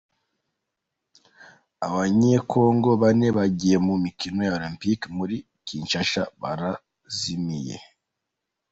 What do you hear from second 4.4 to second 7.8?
ya Olempike Muri Kinshasa barazimiye